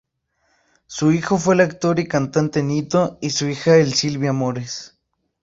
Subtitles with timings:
[0.87, 4.97] Su hijo fue el actor y cantante Nito y su hija es Silvia Mores.